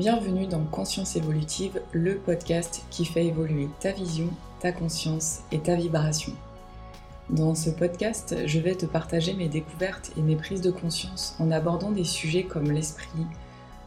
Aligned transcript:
Bienvenue 0.00 0.46
dans 0.46 0.64
Conscience 0.64 1.14
évolutive, 1.16 1.82
le 1.92 2.16
podcast 2.16 2.84
qui 2.88 3.04
fait 3.04 3.26
évoluer 3.26 3.68
ta 3.80 3.92
vision, 3.92 4.30
ta 4.58 4.72
conscience 4.72 5.40
et 5.52 5.58
ta 5.58 5.74
vibration. 5.74 6.32
Dans 7.28 7.54
ce 7.54 7.68
podcast, 7.68 8.34
je 8.46 8.60
vais 8.60 8.76
te 8.76 8.86
partager 8.86 9.34
mes 9.34 9.50
découvertes 9.50 10.10
et 10.16 10.22
mes 10.22 10.36
prises 10.36 10.62
de 10.62 10.70
conscience 10.70 11.36
en 11.38 11.50
abordant 11.50 11.90
des 11.90 12.04
sujets 12.04 12.44
comme 12.44 12.70
l'esprit, 12.70 13.26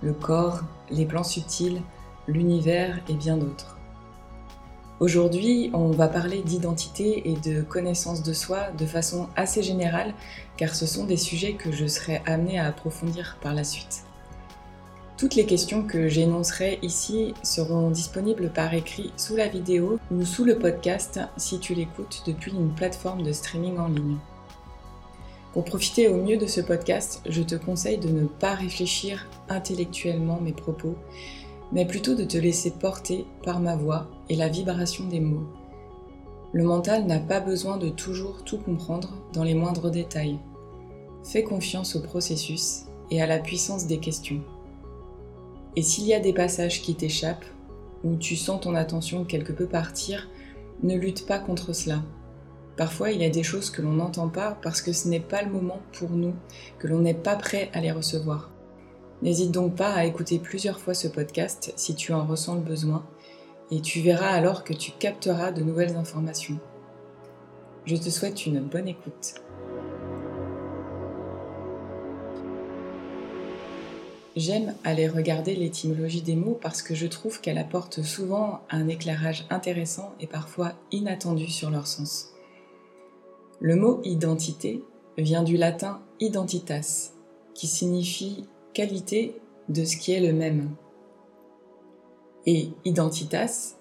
le 0.03 0.13
corps, 0.13 0.61
les 0.91 1.07
plans 1.07 1.23
subtils, 1.23 1.81
l'univers 2.27 2.99
et 3.09 3.15
bien 3.15 3.37
d'autres. 3.37 3.79
Aujourd'hui, 4.99 5.71
on 5.73 5.89
va 5.89 6.07
parler 6.07 6.43
d'identité 6.43 7.31
et 7.31 7.37
de 7.37 7.63
connaissance 7.63 8.21
de 8.21 8.33
soi 8.33 8.69
de 8.77 8.85
façon 8.85 9.29
assez 9.35 9.63
générale, 9.63 10.13
car 10.57 10.75
ce 10.75 10.85
sont 10.85 11.05
des 11.05 11.17
sujets 11.17 11.53
que 11.53 11.71
je 11.71 11.87
serai 11.87 12.21
amenée 12.27 12.59
à 12.59 12.67
approfondir 12.67 13.39
par 13.41 13.55
la 13.55 13.63
suite. 13.63 14.03
Toutes 15.17 15.35
les 15.35 15.45
questions 15.45 15.83
que 15.83 16.07
j'énoncerai 16.07 16.79
ici 16.81 17.35
seront 17.43 17.91
disponibles 17.91 18.51
par 18.51 18.73
écrit 18.73 19.13
sous 19.15 19.35
la 19.35 19.47
vidéo 19.47 19.99
ou 20.11 20.25
sous 20.25 20.43
le 20.43 20.57
podcast 20.57 21.19
si 21.37 21.59
tu 21.59 21.75
l'écoutes 21.75 22.23
depuis 22.25 22.51
une 22.51 22.73
plateforme 22.73 23.21
de 23.21 23.31
streaming 23.31 23.77
en 23.77 23.89
ligne. 23.89 24.17
Pour 25.53 25.65
profiter 25.65 26.07
au 26.07 26.17
mieux 26.17 26.37
de 26.37 26.47
ce 26.47 26.61
podcast, 26.61 27.21
je 27.29 27.43
te 27.43 27.53
conseille 27.53 27.99
de 27.99 28.09
ne 28.09 28.25
pas 28.25 28.55
réfléchir 28.55 29.27
intellectuellement 29.49 30.41
mes 30.41 30.51
propos, 30.51 30.95
mais 31.71 31.85
plutôt 31.85 32.15
de 32.15 32.23
te 32.23 32.37
laisser 32.37 32.71
porter 32.71 33.27
par 33.43 33.59
ma 33.59 33.75
voix 33.75 34.07
et 34.29 34.35
la 34.35 34.49
vibration 34.49 35.05
des 35.07 35.19
mots. 35.19 35.47
Le 36.53 36.63
mental 36.63 37.05
n'a 37.05 37.19
pas 37.19 37.39
besoin 37.39 37.77
de 37.77 37.89
toujours 37.89 38.43
tout 38.43 38.57
comprendre 38.57 39.13
dans 39.31 39.43
les 39.43 39.53
moindres 39.53 39.91
détails. 39.91 40.39
Fais 41.23 41.43
confiance 41.43 41.95
au 41.95 42.01
processus 42.01 42.85
et 43.11 43.21
à 43.21 43.27
la 43.27 43.37
puissance 43.37 43.85
des 43.85 43.99
questions. 43.99 44.41
Et 45.75 45.81
s'il 45.81 46.05
y 46.05 46.13
a 46.13 46.19
des 46.19 46.33
passages 46.33 46.81
qui 46.81 46.95
t'échappent, 46.95 47.45
ou 48.03 48.15
tu 48.15 48.35
sens 48.35 48.61
ton 48.61 48.75
attention 48.75 49.23
quelque 49.23 49.53
peu 49.53 49.65
partir, 49.65 50.29
ne 50.83 50.95
lutte 50.95 51.25
pas 51.25 51.39
contre 51.39 51.73
cela. 51.73 52.03
Parfois, 52.75 53.11
il 53.11 53.21
y 53.21 53.25
a 53.25 53.29
des 53.29 53.43
choses 53.43 53.69
que 53.69 53.81
l'on 53.81 53.93
n'entend 53.93 54.29
pas 54.29 54.57
parce 54.61 54.81
que 54.81 54.93
ce 54.93 55.07
n'est 55.07 55.19
pas 55.19 55.41
le 55.43 55.51
moment 55.51 55.79
pour 55.97 56.09
nous, 56.11 56.33
que 56.79 56.87
l'on 56.87 56.99
n'est 56.99 57.13
pas 57.13 57.35
prêt 57.35 57.69
à 57.73 57.81
les 57.81 57.91
recevoir. 57.91 58.51
N'hésite 59.21 59.51
donc 59.51 59.75
pas 59.75 59.93
à 59.93 60.05
écouter 60.05 60.39
plusieurs 60.39 60.79
fois 60.79 60.93
ce 60.93 61.07
podcast 61.07 61.71
si 61.75 61.95
tu 61.95 62.13
en 62.13 62.25
ressens 62.25 62.55
le 62.55 62.61
besoin, 62.61 63.05
et 63.71 63.79
tu 63.79 64.01
verras 64.01 64.29
alors 64.29 64.63
que 64.63 64.73
tu 64.73 64.91
capteras 64.91 65.51
de 65.51 65.63
nouvelles 65.63 65.95
informations. 65.95 66.59
Je 67.85 67.95
te 67.95 68.09
souhaite 68.09 68.45
une 68.45 68.59
bonne 68.59 68.87
écoute. 68.87 69.42
J'aime 74.35 74.73
aller 74.83 75.07
regarder 75.07 75.53
l'étymologie 75.53 76.23
des 76.23 76.35
mots 76.35 76.57
parce 76.59 76.81
que 76.81 76.95
je 76.95 77.05
trouve 77.05 77.39
qu'elle 77.39 77.59
apporte 77.59 78.01
souvent 78.01 78.61
un 78.71 78.87
éclairage 78.87 79.45
intéressant 79.51 80.13
et 80.19 80.25
parfois 80.25 80.73
inattendu 80.91 81.47
sur 81.47 81.69
leur 81.69 81.85
sens. 81.85 82.33
Le 83.59 83.75
mot 83.75 84.01
identité 84.03 84.83
vient 85.17 85.43
du 85.43 85.55
latin 85.55 86.01
identitas, 86.19 87.11
qui 87.53 87.67
signifie 87.67 88.45
qualité 88.73 89.39
de 89.69 89.85
ce 89.85 89.97
qui 89.97 90.11
est 90.13 90.19
le 90.19 90.33
même. 90.33 90.71
Et 92.47 92.69
identitas 92.85 93.75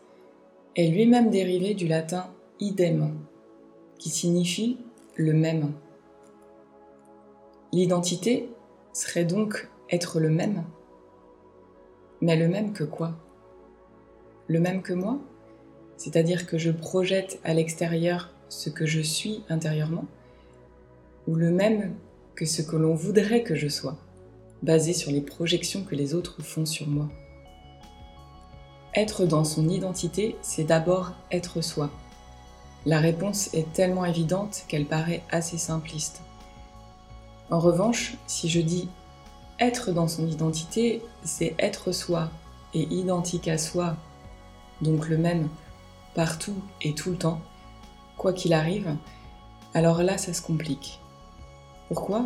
est 0.76 0.88
lui-même 0.88 1.30
dérivé 1.30 1.72
du 1.72 1.88
latin 1.88 2.26
idem, 2.60 3.18
qui 3.98 4.10
signifie 4.10 4.76
le 5.16 5.32
même. 5.32 5.72
L'identité 7.72 8.50
serait 8.92 9.24
donc 9.24 9.70
être 9.92 10.18
le 10.18 10.30
même. 10.30 10.64
Mais 12.22 12.36
le 12.36 12.48
même 12.48 12.72
que 12.72 12.84
quoi? 12.84 13.12
Le 14.48 14.58
même 14.58 14.82
que 14.82 14.94
moi? 14.94 15.18
C'est-à-dire 15.98 16.46
que 16.46 16.58
je 16.58 16.70
projette 16.70 17.38
à 17.44 17.52
l'extérieur 17.52 18.30
ce 18.48 18.70
que 18.70 18.86
je 18.86 19.00
suis 19.00 19.44
intérieurement? 19.50 20.06
Ou 21.28 21.36
le 21.36 21.50
même 21.50 21.94
que 22.34 22.46
ce 22.46 22.62
que 22.62 22.76
l'on 22.76 22.94
voudrait 22.94 23.42
que 23.42 23.54
je 23.54 23.68
sois, 23.68 23.96
basé 24.62 24.94
sur 24.94 25.12
les 25.12 25.20
projections 25.20 25.84
que 25.84 25.94
les 25.94 26.14
autres 26.14 26.42
font 26.42 26.66
sur 26.66 26.88
moi? 26.88 27.08
Être 28.94 29.26
dans 29.26 29.44
son 29.44 29.68
identité, 29.68 30.36
c'est 30.42 30.64
d'abord 30.64 31.12
être 31.30 31.60
soi. 31.60 31.90
La 32.84 32.98
réponse 32.98 33.52
est 33.54 33.72
tellement 33.72 34.04
évidente 34.04 34.64
qu'elle 34.68 34.86
paraît 34.86 35.22
assez 35.30 35.58
simpliste. 35.58 36.22
En 37.50 37.58
revanche, 37.58 38.14
si 38.26 38.48
je 38.48 38.60
dis 38.60 38.88
être 39.62 39.92
dans 39.92 40.08
son 40.08 40.26
identité, 40.26 41.02
c'est 41.24 41.54
être 41.58 41.92
soi 41.92 42.30
et 42.74 42.82
identique 42.90 43.48
à 43.48 43.58
soi, 43.58 43.96
donc 44.80 45.08
le 45.08 45.16
même 45.16 45.48
partout 46.14 46.56
et 46.80 46.94
tout 46.94 47.10
le 47.10 47.16
temps, 47.16 47.40
quoi 48.16 48.32
qu'il 48.32 48.52
arrive, 48.52 48.96
alors 49.74 50.02
là 50.02 50.18
ça 50.18 50.34
se 50.34 50.42
complique. 50.42 50.98
Pourquoi? 51.88 52.24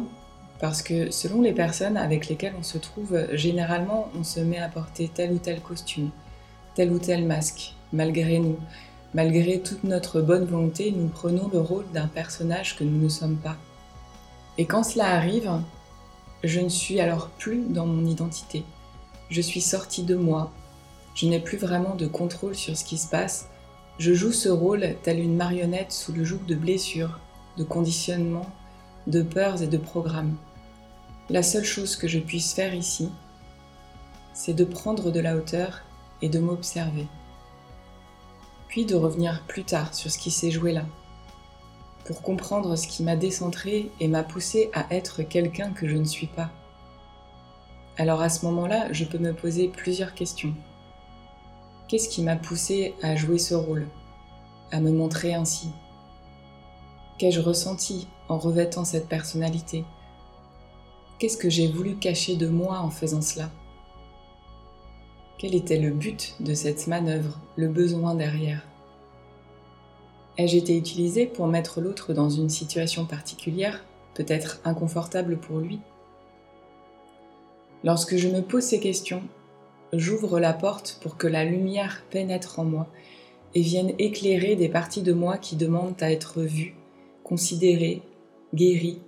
Parce 0.61 0.81
que 0.81 1.11
selon 1.11 1.43
les 1.43 1.53
personnes 1.53 1.97
avec 1.97 2.29
lesquelles 2.29 2.55
on 2.59 2.63
se 2.63 2.79
trouve, 2.79 3.27
généralement 3.33 4.09
on 4.19 4.25
se 4.25 4.41
met 4.41 4.59
à 4.59 4.69
porter 4.69 5.11
tel 5.13 5.33
ou 5.33 5.39
tel 5.39 5.61
costume, 5.61 6.11
tel 6.75 6.91
ou 6.91 6.99
tel 6.99 7.27
masque, 7.27 7.75
malgré 7.93 8.39
nous. 8.39 8.57
Malgré 9.15 9.61
toute 9.61 9.85
notre 9.85 10.21
bonne 10.21 10.45
volonté, 10.45 10.93
nous 10.95 11.09
prenons 11.09 11.49
le 11.53 11.61
rôle 11.61 11.87
d'un 11.93 12.07
personnage 12.07 12.77
que 12.77 12.85
nous 12.85 13.03
ne 13.03 13.09
sommes 13.09 13.37
pas. 13.37 13.57
Et 14.59 14.67
quand 14.67 14.83
cela 14.83 15.15
arrive, 15.15 15.51
je 16.45 16.61
ne 16.61 16.69
suis 16.69 17.01
alors 17.01 17.29
plus 17.31 17.65
dans 17.69 17.87
mon 17.87 18.05
identité. 18.05 18.65
Je 19.31 19.41
suis 19.41 19.61
sortie 19.61 20.03
de 20.03 20.15
moi. 20.15 20.53
Je 21.15 21.27
n'ai 21.27 21.41
plus 21.41 21.59
vraiment 21.59 21.95
de 21.95 22.07
contrôle 22.07 22.55
sur 22.55 22.77
ce 22.77 22.85
qui 22.85 22.99
se 22.99 23.09
passe. 23.09 23.49
Je 23.99 24.13
joue 24.13 24.33
ce 24.33 24.49
rôle 24.49 24.97
tel 25.03 25.19
une 25.19 25.37
marionnette 25.37 25.93
sous 25.93 26.13
le 26.13 26.25
joug 26.25 26.41
de 26.47 26.55
blessures, 26.55 27.19
de 27.57 27.65
conditionnements, 27.65 28.51
de 29.07 29.23
peurs 29.23 29.63
et 29.63 29.67
de 29.67 29.79
programmes. 29.79 30.37
La 31.31 31.43
seule 31.43 31.65
chose 31.65 31.97
que 31.97 32.07
je 32.07 32.19
puisse 32.19 32.53
faire 32.53 32.75
ici, 32.75 33.09
c'est 34.35 34.55
de 34.55 34.65
prendre 34.65 35.11
de 35.11 35.21
la 35.21 35.37
hauteur 35.37 35.83
et 36.21 36.29
de 36.29 36.39
m'observer. 36.39 37.07
Puis 38.69 38.85
de 38.85 38.95
revenir 38.95 39.43
plus 39.49 39.65
tard 39.65 39.95
sur 39.95 40.11
ce 40.11 40.19
qui 40.19 40.31
s'est 40.31 40.51
joué 40.51 40.73
là 40.73 40.85
pour 42.07 42.23
comprendre 42.23 42.77
ce 42.77 42.87
qui 42.87 43.03
m'a 43.03 43.17
décentré 43.17 43.91
et 43.99 44.07
m'a 44.07 44.23
poussé 44.23 44.71
à 44.73 44.87
être 44.95 45.23
quelqu'un 45.23 45.73
que 45.73 45.89
je 45.89 45.97
ne 45.97 46.05
suis 46.05 46.29
pas. 46.29 46.51
Alors 47.99 48.21
à 48.21 48.29
ce 48.29 48.47
moment-là, 48.47 48.93
je 48.93 49.05
peux 49.05 49.19
me 49.19 49.33
poser 49.33 49.69
plusieurs 49.69 50.15
questions. 50.15 50.55
Qu'est-ce 51.89 52.09
qui 52.09 52.23
m'a 52.23 52.37
poussé 52.37 52.95
à 53.03 53.17
jouer 53.17 53.39
ce 53.39 53.55
rôle, 53.55 53.89
à 54.71 54.81
me 54.81 54.93
montrer 54.93 55.35
ainsi? 55.35 55.71
Qu'ai-je 57.19 57.41
ressenti 57.41 58.07
en 58.29 58.39
revêtant 58.39 58.85
cette 58.85 59.09
personnalité? 59.09 59.85
Qu'est-ce 61.19 61.39
que 61.39 61.51
j'ai 61.51 61.67
voulu 61.67 61.97
cacher 61.97 62.37
de 62.37 62.49
moi 62.49 62.79
en 62.79 62.91
faisant 62.91 63.23
cela? 63.23 63.51
Quel 65.39 65.55
était 65.55 65.79
le 65.79 65.91
but 65.91 66.37
de 66.41 66.55
cette 66.55 66.87
manœuvre, 66.87 67.41
le 67.57 67.69
besoin 67.69 68.15
derrière? 68.15 68.63
Ai-je 70.39 70.59
été 70.59 70.77
utilisée 70.77 71.27
pour 71.27 71.47
mettre 71.47 71.81
l'autre 71.81 72.13
dans 72.13 72.29
une 72.29 72.51
situation 72.51 73.07
particulière, 73.07 73.85
peut-être 74.15 74.61
inconfortable 74.65 75.39
pour 75.39 75.59
lui? 75.59 75.81
Lorsque 77.85 78.17
je 78.17 78.29
me 78.29 78.43
pose 78.43 78.65
ces 78.65 78.81
questions, 78.81 79.23
j'ouvre 79.95 80.39
la 80.39 80.53
porte 80.53 80.99
pour 81.03 81.17
que 81.17 81.27
la 81.27 81.45
lumière 81.45 82.05
pénètre 82.11 82.59
en 82.59 82.65
moi 82.65 82.87
et 83.55 83.63
vienne 83.63 83.93
éclairer 83.99 84.57
des 84.57 84.69
parties 84.69 85.03
de 85.03 85.15
moi 85.15 85.39
qui 85.39 85.57
demandent 85.57 86.03
à 86.03 86.11
être 86.11 86.43
vues, 86.43 86.75
considérées, 87.25 88.03
guéries, 88.55 89.01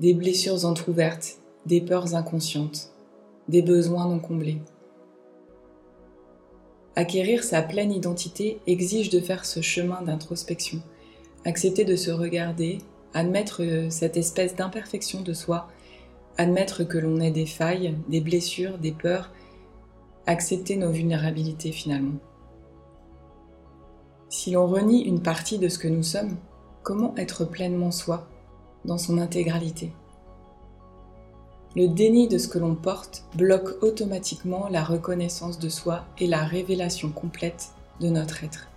des 0.00 0.14
blessures 0.14 0.64
entr'ouvertes, 0.64 1.38
des 1.66 1.80
peurs 1.80 2.16
inconscientes, 2.16 2.90
des 3.48 3.62
besoins 3.62 4.08
non 4.08 4.18
comblés. 4.18 4.58
Acquérir 6.98 7.44
sa 7.44 7.60
pleine 7.60 7.92
identité 7.92 8.58
exige 8.66 9.10
de 9.10 9.20
faire 9.20 9.44
ce 9.44 9.60
chemin 9.60 10.00
d'introspection, 10.00 10.80
accepter 11.44 11.84
de 11.84 11.94
se 11.94 12.10
regarder, 12.10 12.78
admettre 13.12 13.62
euh, 13.62 13.90
cette 13.90 14.16
espèce 14.16 14.56
d'imperfection 14.56 15.20
de 15.20 15.34
soi, 15.34 15.68
admettre 16.38 16.84
que 16.84 16.96
l'on 16.96 17.20
ait 17.20 17.30
des 17.30 17.44
failles, 17.44 17.94
des 18.08 18.22
blessures, 18.22 18.78
des 18.78 18.92
peurs, 18.92 19.30
accepter 20.26 20.76
nos 20.76 20.90
vulnérabilités 20.90 21.70
finalement. 21.70 22.18
Si 24.30 24.50
l'on 24.52 24.66
renie 24.66 25.04
une 25.04 25.20
partie 25.20 25.58
de 25.58 25.68
ce 25.68 25.78
que 25.78 25.88
nous 25.88 26.02
sommes, 26.02 26.38
comment 26.82 27.14
être 27.18 27.44
pleinement 27.44 27.90
soi, 27.90 28.26
dans 28.86 28.98
son 28.98 29.18
intégralité? 29.18 29.92
Le 31.76 31.88
déni 31.88 32.26
de 32.26 32.38
ce 32.38 32.48
que 32.48 32.58
l'on 32.58 32.74
porte 32.74 33.22
bloque 33.34 33.82
automatiquement 33.82 34.68
la 34.70 34.82
reconnaissance 34.82 35.58
de 35.58 35.68
soi 35.68 36.06
et 36.18 36.26
la 36.26 36.42
révélation 36.42 37.10
complète 37.10 37.68
de 38.00 38.08
notre 38.08 38.42
être. 38.44 38.68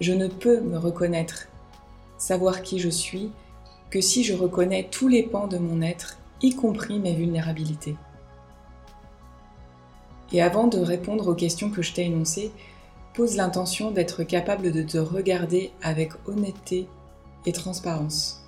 Je 0.00 0.14
ne 0.14 0.26
peux 0.26 0.60
me 0.60 0.78
reconnaître, 0.78 1.48
savoir 2.16 2.62
qui 2.62 2.78
je 2.78 2.88
suis, 2.88 3.30
que 3.90 4.00
si 4.00 4.24
je 4.24 4.32
reconnais 4.32 4.88
tous 4.90 5.06
les 5.06 5.22
pans 5.22 5.48
de 5.48 5.58
mon 5.58 5.82
être, 5.82 6.16
y 6.40 6.54
compris 6.54 6.98
mes 6.98 7.14
vulnérabilités. 7.14 7.96
Et 10.32 10.40
avant 10.40 10.66
de 10.66 10.78
répondre 10.78 11.28
aux 11.28 11.34
questions 11.34 11.70
que 11.70 11.82
je 11.82 11.92
t'ai 11.92 12.06
énoncées, 12.06 12.52
pose 13.12 13.36
l'intention 13.36 13.90
d'être 13.90 14.22
capable 14.22 14.72
de 14.72 14.82
te 14.82 14.96
regarder 14.96 15.72
avec 15.82 16.12
honnêteté 16.26 16.86
et 17.44 17.52
transparence. 17.52 18.42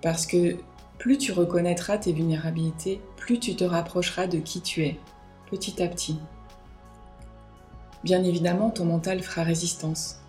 Parce 0.00 0.24
que 0.24 0.56
plus 0.98 1.16
tu 1.16 1.32
reconnaîtras 1.32 1.98
tes 1.98 2.12
vulnérabilités, 2.12 3.00
plus 3.16 3.38
tu 3.38 3.54
te 3.54 3.64
rapprocheras 3.64 4.26
de 4.26 4.38
qui 4.38 4.60
tu 4.60 4.84
es, 4.84 4.98
petit 5.50 5.82
à 5.82 5.88
petit. 5.88 6.18
Bien 8.04 8.22
évidemment, 8.24 8.70
ton 8.70 8.84
mental 8.84 9.22
fera 9.22 9.42
résistance, 9.42 10.20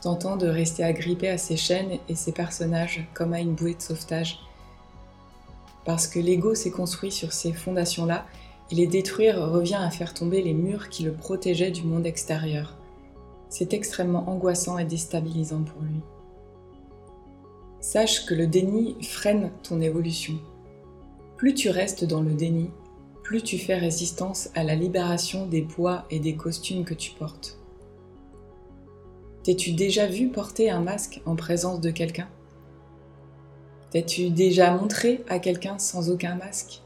tentant 0.00 0.36
de 0.36 0.46
rester 0.46 0.84
agrippé 0.84 1.28
à 1.28 1.38
ses 1.38 1.56
chaînes 1.56 1.98
et 2.08 2.14
ses 2.14 2.32
personnages 2.32 3.06
comme 3.14 3.32
à 3.32 3.40
une 3.40 3.54
bouée 3.54 3.74
de 3.74 3.82
sauvetage. 3.82 4.40
Parce 5.84 6.06
que 6.06 6.18
l'ego 6.18 6.54
s'est 6.54 6.70
construit 6.70 7.12
sur 7.12 7.32
ces 7.32 7.52
fondations-là, 7.52 8.26
et 8.70 8.74
les 8.74 8.88
détruire 8.88 9.40
revient 9.48 9.78
à 9.80 9.90
faire 9.90 10.12
tomber 10.12 10.42
les 10.42 10.54
murs 10.54 10.88
qui 10.88 11.04
le 11.04 11.12
protégeaient 11.12 11.70
du 11.70 11.84
monde 11.84 12.06
extérieur. 12.06 12.74
C'est 13.48 13.72
extrêmement 13.72 14.28
angoissant 14.28 14.76
et 14.78 14.84
déstabilisant 14.84 15.62
pour 15.62 15.82
lui. 15.82 16.00
Sache 17.80 18.26
que 18.26 18.34
le 18.34 18.46
déni 18.46 18.96
freine 19.02 19.50
ton 19.62 19.80
évolution. 19.80 20.34
Plus 21.36 21.54
tu 21.54 21.70
restes 21.70 22.04
dans 22.04 22.22
le 22.22 22.32
déni, 22.32 22.70
plus 23.22 23.42
tu 23.42 23.58
fais 23.58 23.76
résistance 23.76 24.50
à 24.54 24.64
la 24.64 24.74
libération 24.74 25.46
des 25.46 25.62
poids 25.62 26.04
et 26.10 26.18
des 26.18 26.36
costumes 26.36 26.84
que 26.84 26.94
tu 26.94 27.12
portes. 27.12 27.58
T'es-tu 29.42 29.72
déjà 29.72 30.06
vu 30.06 30.28
porter 30.28 30.70
un 30.70 30.80
masque 30.80 31.20
en 31.26 31.36
présence 31.36 31.80
de 31.80 31.90
quelqu'un? 31.90 32.28
T'es-tu 33.90 34.30
déjà 34.30 34.72
montré 34.72 35.24
à 35.28 35.38
quelqu'un 35.38 35.78
sans 35.78 36.10
aucun 36.10 36.34
masque? 36.34 36.82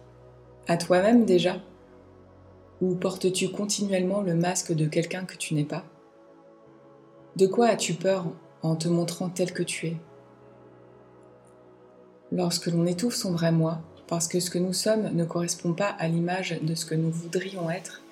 À 0.69 0.77
toi-même 0.77 1.25
déjà? 1.25 1.57
Ou 2.83 2.95
portes-tu 2.95 3.49
continuellement 3.51 4.21
le 4.21 4.35
masque 4.35 4.73
de 4.73 4.87
quelqu'un 4.87 5.25
que 5.25 5.37
tu 5.37 5.55
n'es 5.55 5.65
pas? 5.65 5.85
De 7.37 7.47
quoi 7.47 7.69
as-tu 7.69 7.95
peur 7.95 8.27
en 8.63 8.77
te 8.77 8.89
montrant 8.89 9.29
tel 9.29 9.53
que 9.53 9.63
tu 9.63 9.87
es? 9.87 9.97
Lorsque 12.33 12.67
l'on 12.67 12.87
étouffe 12.87 13.15
son 13.15 13.33
vrai 13.33 13.51
moi, 13.51 13.81
parce 14.07 14.29
que 14.29 14.41
ce 14.41 14.51
que 14.51 14.59
nous 14.59 14.73
sommes 14.73 15.11
ne 15.15 15.25
correspond 15.25 15.73
pas 15.73 15.89
à 15.99 16.09
l'image 16.09 16.59
de 16.63 16.75
ce 16.75 16.85
que 16.85 16.95
nous 16.95 17.11
voudrions 17.11 17.71
être, 17.71 18.03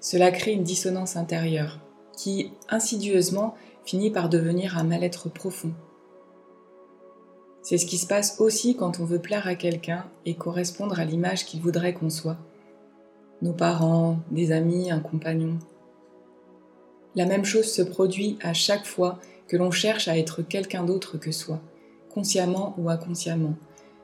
cela 0.00 0.30
crée 0.30 0.52
une 0.52 0.62
dissonance 0.62 1.16
intérieure 1.16 1.80
qui, 2.16 2.52
insidieusement, 2.68 3.54
finit 3.84 4.10
par 4.10 4.28
devenir 4.28 4.76
un 4.76 4.84
mal-être 4.84 5.28
profond. 5.28 5.72
C'est 7.62 7.78
ce 7.78 7.86
qui 7.86 7.98
se 7.98 8.06
passe 8.06 8.40
aussi 8.40 8.76
quand 8.76 9.00
on 9.00 9.04
veut 9.04 9.18
plaire 9.18 9.46
à 9.46 9.54
quelqu'un 9.54 10.04
et 10.24 10.34
correspondre 10.34 10.98
à 10.98 11.04
l'image 11.04 11.44
qu'il 11.44 11.60
voudrait 11.60 11.94
qu'on 11.94 12.10
soit. 12.10 12.38
Nos 13.42 13.52
parents, 13.52 14.18
des 14.30 14.52
amis, 14.52 14.90
un 14.90 15.00
compagnon. 15.00 15.58
La 17.14 17.26
même 17.26 17.44
chose 17.44 17.70
se 17.70 17.82
produit 17.82 18.38
à 18.42 18.52
chaque 18.52 18.86
fois 18.86 19.18
que 19.48 19.56
l'on 19.56 19.70
cherche 19.70 20.08
à 20.08 20.16
être 20.16 20.42
quelqu'un 20.42 20.84
d'autre 20.84 21.18
que 21.18 21.32
soi, 21.32 21.60
consciemment 22.18 22.74
ou 22.78 22.90
inconsciemment, 22.90 23.54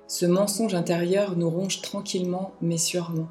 ce 0.07 0.25
mensonge 0.25 0.75
intérieur 0.75 1.37
nous 1.37 1.51
ronge 1.51 1.83
tranquillement 1.83 2.53
mais 2.63 2.79
sûrement. 2.79 3.27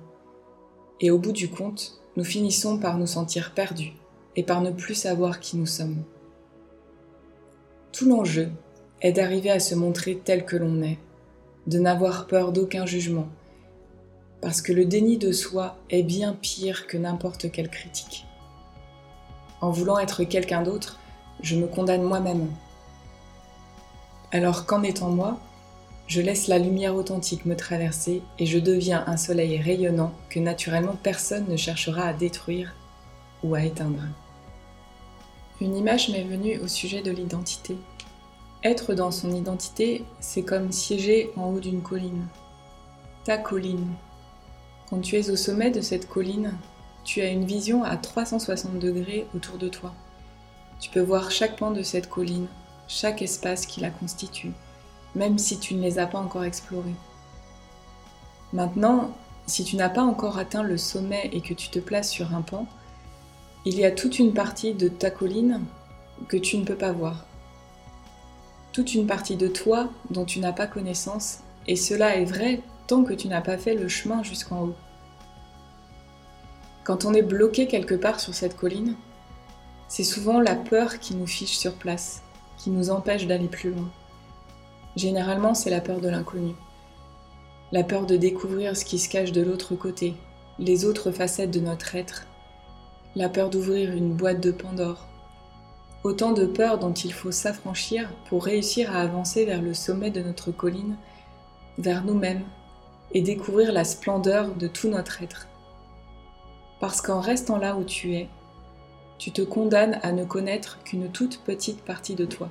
Et 0.99 1.09
au 1.09 1.17
bout 1.17 1.31
du 1.31 1.49
compte, 1.49 2.01
nous 2.17 2.25
finissons 2.25 2.77
par 2.77 2.97
nous 2.97 3.07
sentir 3.07 3.53
perdus 3.53 3.93
et 4.35 4.43
par 4.43 4.59
ne 4.59 4.71
plus 4.71 4.95
savoir 4.95 5.39
qui 5.39 5.55
nous 5.55 5.65
sommes. 5.65 6.03
Tout 7.93 8.09
l'enjeu 8.09 8.49
est 9.01 9.13
d'arriver 9.13 9.51
à 9.51 9.61
se 9.61 9.73
montrer 9.73 10.19
tel 10.21 10.43
que 10.43 10.57
l'on 10.57 10.81
est, 10.81 10.99
de 11.65 11.79
n'avoir 11.79 12.27
peur 12.27 12.51
d'aucun 12.51 12.85
jugement, 12.85 13.29
parce 14.41 14.61
que 14.61 14.73
le 14.73 14.83
déni 14.83 15.17
de 15.17 15.31
soi 15.31 15.77
est 15.91 16.03
bien 16.03 16.33
pire 16.33 16.87
que 16.87 16.97
n'importe 16.97 17.49
quelle 17.53 17.69
critique. 17.69 18.25
En 19.61 19.71
voulant 19.71 19.97
être 19.97 20.25
quelqu'un 20.25 20.61
d'autre, 20.61 20.99
je 21.41 21.55
me 21.55 21.67
condamne 21.67 22.03
moi-même. 22.03 22.49
Alors 24.33 24.65
qu'en 24.65 24.81
étant 24.81 25.11
moi, 25.11 25.37
je 26.07 26.19
laisse 26.19 26.47
la 26.47 26.57
lumière 26.57 26.95
authentique 26.95 27.45
me 27.45 27.55
traverser 27.55 28.23
et 28.39 28.47
je 28.47 28.57
deviens 28.57 29.03
un 29.05 29.15
soleil 29.15 29.61
rayonnant 29.61 30.11
que 30.29 30.39
naturellement 30.39 30.97
personne 31.03 31.45
ne 31.47 31.55
cherchera 31.55 32.07
à 32.07 32.13
détruire 32.13 32.73
ou 33.43 33.53
à 33.53 33.63
éteindre. 33.63 34.01
Une 35.61 35.77
image 35.77 36.09
m'est 36.09 36.23
venue 36.23 36.57
au 36.57 36.67
sujet 36.67 37.03
de 37.03 37.11
l'identité. 37.11 37.77
Être 38.63 38.95
dans 38.95 39.11
son 39.11 39.35
identité, 39.35 40.03
c'est 40.19 40.41
comme 40.41 40.71
siéger 40.71 41.29
en 41.37 41.51
haut 41.51 41.59
d'une 41.59 41.83
colline. 41.83 42.25
Ta 43.25 43.37
colline. 43.37 43.85
Quand 44.89 44.99
tu 44.99 45.15
es 45.15 45.29
au 45.29 45.35
sommet 45.35 45.69
de 45.69 45.81
cette 45.81 46.09
colline, 46.09 46.57
tu 47.03 47.21
as 47.21 47.29
une 47.29 47.45
vision 47.45 47.83
à 47.83 47.97
360 47.97 48.79
degrés 48.79 49.27
autour 49.35 49.59
de 49.59 49.69
toi. 49.69 49.93
Tu 50.79 50.89
peux 50.89 51.01
voir 51.01 51.29
chaque 51.29 51.57
pan 51.57 51.69
de 51.69 51.83
cette 51.83 52.09
colline, 52.09 52.47
chaque 52.87 53.21
espace 53.21 53.65
qui 53.65 53.81
la 53.81 53.89
constitue 53.89 54.53
même 55.15 55.37
si 55.37 55.59
tu 55.59 55.75
ne 55.75 55.81
les 55.81 55.99
as 55.99 56.07
pas 56.07 56.19
encore 56.19 56.43
explorés. 56.43 56.95
Maintenant, 58.51 59.11
si 59.45 59.63
tu 59.63 59.75
n'as 59.75 59.89
pas 59.89 60.03
encore 60.03 60.37
atteint 60.37 60.63
le 60.63 60.77
sommet 60.77 61.29
et 61.33 61.41
que 61.41 61.53
tu 61.53 61.69
te 61.69 61.79
places 61.79 62.09
sur 62.09 62.33
un 62.33 62.41
pan, 62.41 62.67
il 63.65 63.77
y 63.77 63.85
a 63.85 63.91
toute 63.91 64.19
une 64.19 64.33
partie 64.33 64.73
de 64.73 64.87
ta 64.87 65.09
colline 65.09 65.61
que 66.27 66.37
tu 66.37 66.57
ne 66.57 66.65
peux 66.65 66.75
pas 66.75 66.91
voir. 66.91 67.25
Toute 68.71 68.93
une 68.93 69.07
partie 69.07 69.35
de 69.35 69.47
toi 69.47 69.89
dont 70.09 70.25
tu 70.25 70.39
n'as 70.39 70.53
pas 70.53 70.67
connaissance, 70.67 71.39
et 71.67 71.75
cela 71.75 72.15
est 72.15 72.25
vrai 72.25 72.61
tant 72.87 73.03
que 73.03 73.13
tu 73.13 73.27
n'as 73.27 73.41
pas 73.41 73.57
fait 73.57 73.75
le 73.75 73.87
chemin 73.87 74.23
jusqu'en 74.23 74.63
haut. 74.63 74.75
Quand 76.83 77.05
on 77.05 77.13
est 77.13 77.21
bloqué 77.21 77.67
quelque 77.67 77.95
part 77.95 78.19
sur 78.19 78.33
cette 78.33 78.57
colline, 78.57 78.95
c'est 79.87 80.03
souvent 80.03 80.41
la 80.41 80.55
peur 80.55 80.99
qui 80.99 81.15
nous 81.15 81.27
fiche 81.27 81.57
sur 81.57 81.75
place, 81.75 82.23
qui 82.63 82.69
nous 82.69 82.91
empêche 82.91 83.27
d'aller 83.27 83.49
plus 83.49 83.71
loin. 83.71 83.89
Généralement, 84.95 85.53
c'est 85.53 85.69
la 85.69 85.81
peur 85.81 85.99
de 85.99 86.07
l'inconnu. 86.07 86.53
La 87.73 87.83
peur 87.83 88.05
de 88.05 88.15
découvrir 88.15 88.77
ce 88.77 88.85
qui 88.85 88.99
se 88.99 89.09
cache 89.09 89.33
de 89.33 89.41
l'autre 89.41 89.75
côté, 89.75 90.13
les 90.59 90.85
autres 90.85 91.11
facettes 91.11 91.51
de 91.51 91.59
notre 91.59 91.95
être. 91.95 92.25
La 93.17 93.27
peur 93.27 93.49
d'ouvrir 93.49 93.91
une 93.91 94.13
boîte 94.13 94.39
de 94.39 94.51
Pandore. 94.51 95.07
Autant 96.05 96.31
de 96.31 96.45
peurs 96.45 96.79
dont 96.79 96.93
il 96.93 97.11
faut 97.11 97.33
s'affranchir 97.33 98.09
pour 98.29 98.45
réussir 98.45 98.95
à 98.95 99.01
avancer 99.01 99.43
vers 99.43 99.61
le 99.61 99.73
sommet 99.73 100.09
de 100.09 100.21
notre 100.21 100.51
colline, 100.51 100.95
vers 101.77 102.05
nous-mêmes, 102.05 102.45
et 103.11 103.21
découvrir 103.21 103.73
la 103.73 103.83
splendeur 103.83 104.55
de 104.55 104.67
tout 104.67 104.87
notre 104.87 105.21
être. 105.21 105.47
Parce 106.79 107.01
qu'en 107.01 107.19
restant 107.19 107.57
là 107.57 107.75
où 107.75 107.83
tu 107.83 108.15
es, 108.15 108.29
tu 109.23 109.31
te 109.31 109.41
condamnes 109.41 110.01
à 110.03 110.11
ne 110.11 110.25
connaître 110.25 110.83
qu'une 110.83 111.09
toute 111.09 111.39
petite 111.45 111.79
partie 111.85 112.13
de 112.13 112.25
toi. 112.25 112.49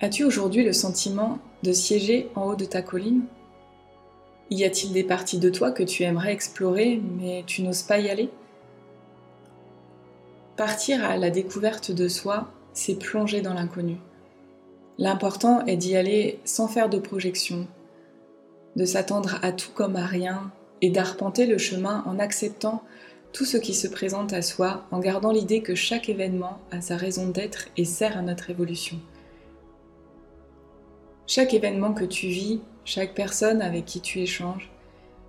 As-tu 0.00 0.24
aujourd'hui 0.24 0.64
le 0.64 0.72
sentiment 0.72 1.38
de 1.62 1.70
siéger 1.70 2.30
en 2.34 2.46
haut 2.46 2.56
de 2.56 2.64
ta 2.64 2.80
colline? 2.80 3.24
Y 4.48 4.64
a-t-il 4.64 4.94
des 4.94 5.04
parties 5.04 5.38
de 5.38 5.50
toi 5.50 5.70
que 5.70 5.82
tu 5.82 6.04
aimerais 6.04 6.32
explorer 6.32 6.98
mais 7.18 7.44
tu 7.46 7.60
n'oses 7.60 7.82
pas 7.82 7.98
y 7.98 8.08
aller? 8.08 8.30
Partir 10.56 11.04
à 11.04 11.18
la 11.18 11.28
découverte 11.28 11.90
de 11.90 12.08
soi, 12.08 12.50
c'est 12.72 12.98
plonger 12.98 13.42
dans 13.42 13.52
l'inconnu. 13.52 13.98
L'important 14.96 15.62
est 15.66 15.76
d'y 15.76 15.94
aller 15.94 16.40
sans 16.46 16.68
faire 16.68 16.88
de 16.88 16.98
projection, 16.98 17.66
de 18.76 18.86
s'attendre 18.86 19.40
à 19.42 19.52
tout 19.52 19.72
comme 19.74 19.96
à 19.96 20.06
rien 20.06 20.50
et 20.80 20.88
d'arpenter 20.88 21.44
le 21.44 21.58
chemin 21.58 22.02
en 22.06 22.18
acceptant 22.18 22.82
tout 23.32 23.44
ce 23.44 23.56
qui 23.56 23.74
se 23.74 23.86
présente 23.86 24.32
à 24.32 24.42
soi, 24.42 24.86
en 24.90 24.98
gardant 24.98 25.30
l'idée 25.30 25.62
que 25.62 25.74
chaque 25.74 26.08
événement 26.08 26.58
a 26.70 26.80
sa 26.80 26.96
raison 26.96 27.28
d'être 27.28 27.68
et 27.76 27.84
sert 27.84 28.18
à 28.18 28.22
notre 28.22 28.50
évolution. 28.50 28.98
Chaque 31.26 31.54
événement 31.54 31.92
que 31.92 32.04
tu 32.04 32.26
vis, 32.26 32.60
chaque 32.84 33.14
personne 33.14 33.62
avec 33.62 33.84
qui 33.84 34.00
tu 34.00 34.20
échanges, 34.20 34.70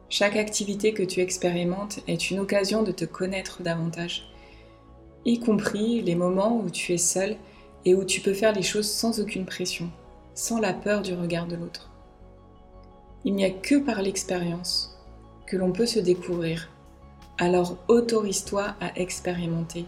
chaque 0.09 0.35
activité 0.35 0.93
que 0.93 1.03
tu 1.03 1.21
expérimentes 1.21 1.99
est 2.07 2.31
une 2.31 2.39
occasion 2.39 2.81
de 2.83 2.91
te 2.91 3.05
connaître 3.05 3.61
davantage, 3.61 4.31
y 5.25 5.39
compris 5.39 6.01
les 6.01 6.15
moments 6.15 6.57
où 6.57 6.69
tu 6.71 6.93
es 6.93 6.97
seul 6.97 7.37
et 7.85 7.93
où 7.93 8.03
tu 8.03 8.19
peux 8.19 8.33
faire 8.33 8.53
les 8.53 8.63
choses 8.63 8.89
sans 8.89 9.19
aucune 9.19 9.45
pression, 9.45 9.89
sans 10.33 10.59
la 10.59 10.73
peur 10.73 11.03
du 11.03 11.13
regard 11.13 11.45
de 11.45 11.55
l'autre. 11.55 11.91
Il 13.23 13.35
n'y 13.35 13.45
a 13.45 13.51
que 13.51 13.75
par 13.75 14.01
l'expérience 14.01 14.99
que 15.45 15.55
l'on 15.55 15.71
peut 15.71 15.85
se 15.85 15.99
découvrir, 15.99 16.69
alors 17.41 17.75
autorise-toi 17.87 18.75
à 18.79 18.99
expérimenter. 18.99 19.85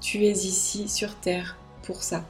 Tu 0.00 0.24
es 0.24 0.32
ici 0.32 0.88
sur 0.88 1.14
Terre 1.14 1.56
pour 1.84 2.02
ça. 2.02 2.24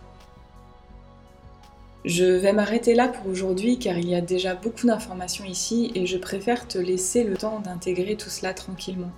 Je 2.05 2.25
vais 2.25 2.53
m'arrêter 2.53 2.95
là 2.95 3.09
pour 3.09 3.29
aujourd'hui 3.29 3.79
car 3.79 3.97
il 3.97 4.11
y 4.11 4.15
a 4.15 4.21
déjà 4.21 4.55
beaucoup 4.55 4.87
d'informations 4.87 5.47
ici 5.47 5.91
et 5.95 6.05
je 6.05 6.19
préfère 6.19 6.69
te 6.69 6.77
laisser 6.77 7.25
le 7.25 7.39
temps 7.39 7.61
d'intégrer 7.61 8.17
tout 8.17 8.29
cela 8.29 8.53
tranquillement. 8.53 9.11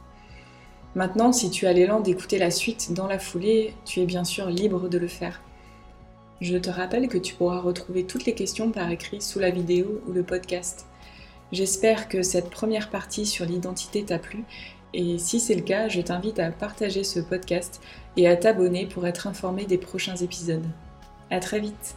Maintenant, 0.95 1.33
si 1.33 1.51
tu 1.51 1.67
as 1.67 1.73
l'élan 1.73 1.99
d'écouter 1.99 2.39
la 2.39 2.53
suite 2.53 2.93
dans 2.93 3.09
la 3.09 3.19
foulée, 3.19 3.75
tu 3.85 4.01
es 4.01 4.07
bien 4.07 4.25
sûr 4.25 4.47
libre 4.47 4.89
de 4.89 4.99
le 4.99 5.09
faire. 5.09 5.43
Je 6.41 6.57
te 6.57 6.71
rappelle 6.71 7.09
que 7.09 7.19
tu 7.19 7.35
pourras 7.35 7.61
retrouver 7.61 8.05
toutes 8.05 8.25
les 8.25 8.35
questions 8.35 8.71
par 8.71 8.89
écrit 8.89 9.21
sous 9.21 9.41
la 9.41 9.51
vidéo 9.51 10.01
ou 10.07 10.13
le 10.13 10.23
podcast. 10.23 10.87
J'espère 11.51 12.09
que 12.09 12.23
cette 12.23 12.51
première 12.51 12.91
partie 12.91 13.27
sur 13.27 13.45
l'identité 13.45 14.05
t'a 14.05 14.21
plu 14.21 14.45
et 14.93 15.19
si 15.19 15.41
c'est 15.41 15.55
le 15.55 15.63
cas, 15.63 15.89
je 15.89 16.01
t'invite 16.01 16.39
à 16.39 16.51
partager 16.51 17.05
ce 17.05 17.21
podcast 17.21 17.81
et 18.17 18.29
à 18.29 18.37
t'abonner 18.37 18.87
pour 18.87 19.07
être 19.07 19.27
informé 19.27 19.65
des 19.65 19.79
prochains 19.79 20.17
épisodes. 20.17 20.67
À 21.31 21.39
très 21.41 21.61
vite 21.61 21.95